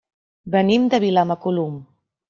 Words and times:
Venim 0.55 0.89
de 0.95 1.03
Vilamacolum. 1.05 1.81